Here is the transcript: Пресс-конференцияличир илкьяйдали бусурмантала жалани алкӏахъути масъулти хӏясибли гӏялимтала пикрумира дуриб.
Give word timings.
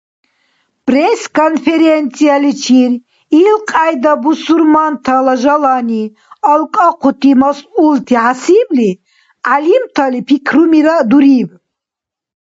Пресс-конференцияличир 0.85 2.91
илкьяйдали 3.45 4.19
бусурмантала 4.23 5.35
жалани 5.43 6.03
алкӏахъути 6.51 7.31
масъулти 7.41 8.15
хӏясибли 8.23 8.89
гӏялимтала 9.45 10.19
пикрумира 10.27 10.95
дуриб. 11.09 11.49